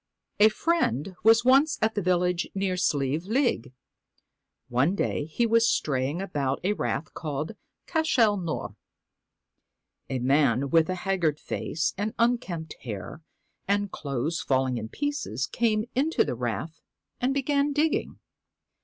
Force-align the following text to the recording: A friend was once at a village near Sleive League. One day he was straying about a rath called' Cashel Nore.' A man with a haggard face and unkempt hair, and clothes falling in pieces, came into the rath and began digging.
A 0.39 0.49
friend 0.49 1.13
was 1.23 1.45
once 1.45 1.77
at 1.79 1.95
a 1.95 2.01
village 2.01 2.49
near 2.55 2.75
Sleive 2.75 3.25
League. 3.25 3.71
One 4.67 4.95
day 4.95 5.25
he 5.25 5.45
was 5.45 5.69
straying 5.69 6.23
about 6.23 6.59
a 6.63 6.73
rath 6.73 7.13
called' 7.13 7.51
Cashel 7.93 8.35
Nore.' 8.37 8.75
A 10.09 10.17
man 10.17 10.71
with 10.71 10.89
a 10.89 10.95
haggard 11.05 11.39
face 11.39 11.93
and 11.99 12.15
unkempt 12.17 12.77
hair, 12.81 13.21
and 13.67 13.91
clothes 13.91 14.41
falling 14.41 14.79
in 14.79 14.89
pieces, 14.89 15.45
came 15.45 15.85
into 15.93 16.23
the 16.25 16.33
rath 16.33 16.81
and 17.19 17.31
began 17.31 17.71
digging. 17.71 18.17